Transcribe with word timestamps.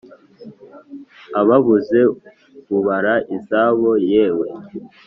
Ababuze 1.39 1.99
ubara 2.77 3.13
izabo, 3.37 3.89
Yewe, 4.11 4.47